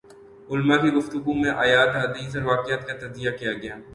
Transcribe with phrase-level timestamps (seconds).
[0.49, 3.75] علماء کی گفتگو میں آیات، احادیث اور واقعات کا تجزیہ کیا گیا